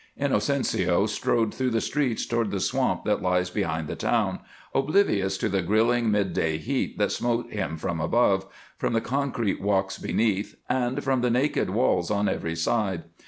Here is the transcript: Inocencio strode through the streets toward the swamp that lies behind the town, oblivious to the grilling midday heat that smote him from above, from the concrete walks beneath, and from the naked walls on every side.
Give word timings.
Inocencio 0.19 1.05
strode 1.07 1.53
through 1.53 1.69
the 1.69 1.79
streets 1.79 2.25
toward 2.25 2.49
the 2.49 2.59
swamp 2.59 3.05
that 3.05 3.21
lies 3.21 3.51
behind 3.51 3.87
the 3.87 3.95
town, 3.95 4.39
oblivious 4.73 5.37
to 5.37 5.47
the 5.47 5.61
grilling 5.61 6.09
midday 6.09 6.57
heat 6.57 6.97
that 6.97 7.11
smote 7.11 7.51
him 7.51 7.77
from 7.77 8.01
above, 8.01 8.47
from 8.77 8.93
the 8.93 9.01
concrete 9.01 9.61
walks 9.61 9.99
beneath, 9.99 10.55
and 10.67 11.03
from 11.03 11.21
the 11.21 11.29
naked 11.29 11.69
walls 11.69 12.09
on 12.09 12.27
every 12.27 12.55
side. 12.55 13.03